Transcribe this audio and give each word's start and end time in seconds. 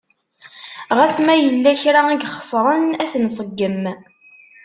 Ɣas 0.97 1.15
ma 1.25 1.35
yella 1.37 1.71
kra 1.81 2.01
i 2.09 2.17
ixeṣren 2.19 2.87
a 3.03 3.05
t-nṣeggem. 3.11 3.83